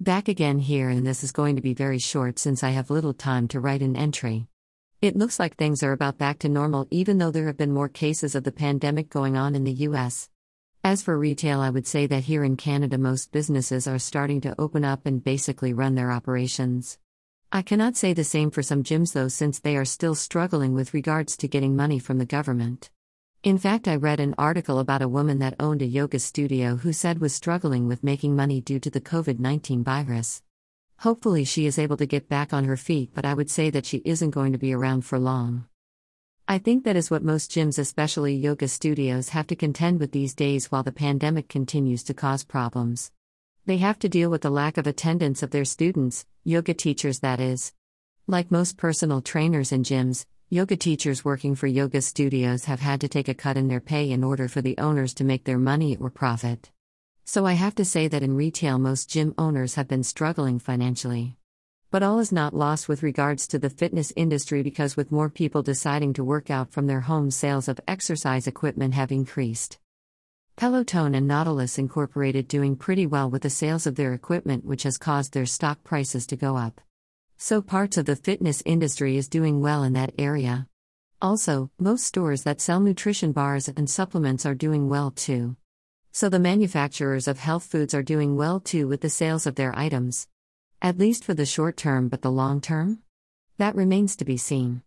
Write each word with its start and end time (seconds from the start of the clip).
Back 0.00 0.28
again 0.28 0.58
here, 0.58 0.90
and 0.90 1.06
this 1.06 1.24
is 1.24 1.32
going 1.32 1.56
to 1.56 1.62
be 1.62 1.72
very 1.72 1.98
short 1.98 2.38
since 2.38 2.62
I 2.62 2.68
have 2.68 2.90
little 2.90 3.14
time 3.14 3.48
to 3.48 3.60
write 3.60 3.80
an 3.80 3.96
entry. 3.96 4.46
It 5.00 5.16
looks 5.16 5.40
like 5.40 5.56
things 5.56 5.82
are 5.82 5.92
about 5.92 6.18
back 6.18 6.38
to 6.40 6.50
normal, 6.50 6.86
even 6.90 7.16
though 7.16 7.30
there 7.30 7.46
have 7.46 7.56
been 7.56 7.72
more 7.72 7.88
cases 7.88 8.34
of 8.34 8.44
the 8.44 8.52
pandemic 8.52 9.08
going 9.08 9.38
on 9.38 9.54
in 9.54 9.64
the 9.64 9.72
US. 9.72 10.28
As 10.84 11.00
for 11.00 11.18
retail, 11.18 11.62
I 11.62 11.70
would 11.70 11.86
say 11.86 12.06
that 12.08 12.24
here 12.24 12.44
in 12.44 12.58
Canada, 12.58 12.98
most 12.98 13.32
businesses 13.32 13.86
are 13.86 13.98
starting 13.98 14.42
to 14.42 14.54
open 14.60 14.84
up 14.84 15.06
and 15.06 15.24
basically 15.24 15.72
run 15.72 15.94
their 15.94 16.12
operations. 16.12 16.98
I 17.50 17.62
cannot 17.62 17.96
say 17.96 18.12
the 18.12 18.22
same 18.22 18.50
for 18.50 18.62
some 18.62 18.82
gyms 18.82 19.14
though, 19.14 19.28
since 19.28 19.60
they 19.60 19.78
are 19.78 19.86
still 19.86 20.14
struggling 20.14 20.74
with 20.74 20.92
regards 20.92 21.38
to 21.38 21.48
getting 21.48 21.74
money 21.74 21.98
from 21.98 22.18
the 22.18 22.26
government. 22.26 22.90
In 23.46 23.58
fact, 23.58 23.86
I 23.86 23.94
read 23.94 24.18
an 24.18 24.34
article 24.38 24.80
about 24.80 25.02
a 25.02 25.08
woman 25.08 25.38
that 25.38 25.54
owned 25.60 25.80
a 25.80 25.86
yoga 25.86 26.18
studio 26.18 26.74
who 26.74 26.92
said 26.92 27.20
was 27.20 27.32
struggling 27.32 27.86
with 27.86 28.02
making 28.02 28.34
money 28.34 28.60
due 28.60 28.80
to 28.80 28.90
the 28.90 29.00
COVID 29.00 29.38
19 29.38 29.84
virus. 29.84 30.42
Hopefully, 30.98 31.44
she 31.44 31.64
is 31.64 31.78
able 31.78 31.96
to 31.98 32.06
get 32.06 32.28
back 32.28 32.52
on 32.52 32.64
her 32.64 32.76
feet, 32.76 33.12
but 33.14 33.24
I 33.24 33.34
would 33.34 33.48
say 33.48 33.70
that 33.70 33.86
she 33.86 33.98
isn't 33.98 34.30
going 34.30 34.50
to 34.50 34.58
be 34.58 34.72
around 34.72 35.02
for 35.02 35.16
long. 35.16 35.66
I 36.48 36.58
think 36.58 36.82
that 36.82 36.96
is 36.96 37.08
what 37.08 37.22
most 37.22 37.52
gyms, 37.52 37.78
especially 37.78 38.34
yoga 38.34 38.66
studios, 38.66 39.28
have 39.28 39.46
to 39.46 39.54
contend 39.54 40.00
with 40.00 40.10
these 40.10 40.34
days 40.34 40.72
while 40.72 40.82
the 40.82 40.90
pandemic 40.90 41.48
continues 41.48 42.02
to 42.02 42.14
cause 42.14 42.42
problems. 42.42 43.12
They 43.64 43.76
have 43.76 44.00
to 44.00 44.08
deal 44.08 44.28
with 44.28 44.42
the 44.42 44.50
lack 44.50 44.76
of 44.76 44.88
attendance 44.88 45.44
of 45.44 45.52
their 45.52 45.64
students, 45.64 46.26
yoga 46.42 46.74
teachers, 46.74 47.20
that 47.20 47.38
is. 47.38 47.72
Like 48.26 48.50
most 48.50 48.76
personal 48.76 49.22
trainers 49.22 49.70
and 49.70 49.84
gyms, 49.84 50.26
Yoga 50.48 50.76
teachers 50.76 51.24
working 51.24 51.56
for 51.56 51.66
yoga 51.66 52.00
studios 52.00 52.66
have 52.66 52.78
had 52.78 53.00
to 53.00 53.08
take 53.08 53.26
a 53.26 53.34
cut 53.34 53.56
in 53.56 53.66
their 53.66 53.80
pay 53.80 54.12
in 54.12 54.22
order 54.22 54.46
for 54.46 54.62
the 54.62 54.78
owners 54.78 55.12
to 55.12 55.24
make 55.24 55.42
their 55.42 55.58
money 55.58 55.96
or 55.96 56.08
profit. 56.08 56.70
So 57.24 57.44
I 57.44 57.54
have 57.54 57.74
to 57.74 57.84
say 57.84 58.06
that 58.06 58.22
in 58.22 58.36
retail, 58.36 58.78
most 58.78 59.10
gym 59.10 59.34
owners 59.38 59.74
have 59.74 59.88
been 59.88 60.04
struggling 60.04 60.60
financially. 60.60 61.36
But 61.90 62.04
all 62.04 62.20
is 62.20 62.30
not 62.30 62.54
lost 62.54 62.88
with 62.88 63.02
regards 63.02 63.48
to 63.48 63.58
the 63.58 63.68
fitness 63.68 64.12
industry 64.14 64.62
because 64.62 64.96
with 64.96 65.10
more 65.10 65.28
people 65.28 65.64
deciding 65.64 66.12
to 66.12 66.22
work 66.22 66.48
out 66.48 66.70
from 66.70 66.86
their 66.86 67.00
homes, 67.00 67.34
sales 67.34 67.66
of 67.66 67.80
exercise 67.88 68.46
equipment 68.46 68.94
have 68.94 69.10
increased. 69.10 69.80
Peloton 70.54 71.16
and 71.16 71.26
Nautilus 71.26 71.76
Incorporated 71.76 72.46
doing 72.46 72.76
pretty 72.76 73.04
well 73.04 73.28
with 73.28 73.42
the 73.42 73.50
sales 73.50 73.84
of 73.84 73.96
their 73.96 74.12
equipment, 74.12 74.64
which 74.64 74.84
has 74.84 74.96
caused 74.96 75.34
their 75.34 75.44
stock 75.44 75.82
prices 75.82 76.24
to 76.28 76.36
go 76.36 76.56
up. 76.56 76.80
So 77.38 77.60
parts 77.60 77.98
of 77.98 78.06
the 78.06 78.16
fitness 78.16 78.62
industry 78.64 79.18
is 79.18 79.28
doing 79.28 79.60
well 79.60 79.82
in 79.82 79.92
that 79.92 80.14
area. 80.18 80.66
Also, 81.20 81.70
most 81.78 82.04
stores 82.04 82.44
that 82.44 82.62
sell 82.62 82.80
nutrition 82.80 83.32
bars 83.32 83.68
and 83.68 83.90
supplements 83.90 84.46
are 84.46 84.54
doing 84.54 84.88
well 84.88 85.10
too. 85.10 85.56
So 86.12 86.30
the 86.30 86.38
manufacturers 86.38 87.28
of 87.28 87.38
health 87.38 87.64
foods 87.64 87.92
are 87.92 88.02
doing 88.02 88.36
well 88.36 88.58
too 88.58 88.88
with 88.88 89.02
the 89.02 89.10
sales 89.10 89.46
of 89.46 89.54
their 89.54 89.78
items. 89.78 90.28
At 90.80 90.96
least 90.96 91.24
for 91.24 91.34
the 91.34 91.44
short 91.44 91.76
term, 91.76 92.08
but 92.08 92.22
the 92.22 92.32
long 92.32 92.62
term? 92.62 93.00
That 93.58 93.74
remains 93.74 94.16
to 94.16 94.24
be 94.24 94.38
seen. 94.38 94.82